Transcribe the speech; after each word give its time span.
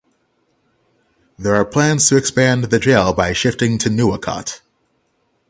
There 1.37 1.53
are 1.53 1.63
plans 1.63 2.09
to 2.09 2.17
expand 2.17 2.63
the 2.63 2.79
jail 2.79 3.13
by 3.13 3.33
shifting 3.33 3.77
to 3.77 3.89
Nuwakot. 3.91 4.61